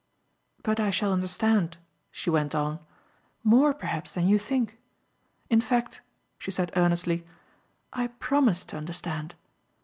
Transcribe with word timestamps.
But 0.63 0.79
I 0.79 0.89
shall 0.89 1.13
understand," 1.13 1.77
she 2.09 2.31
went 2.31 2.55
on, 2.55 2.79
"more, 3.43 3.71
perhaps, 3.71 4.13
than 4.13 4.27
you 4.27 4.39
think. 4.39 4.79
In 5.47 5.61
fact," 5.61 6.01
she 6.39 6.49
said 6.49 6.71
earnestly, 6.75 7.23
"I 7.93 8.07
PROMISE 8.07 8.65
to 8.69 8.77
understand. 8.77 9.35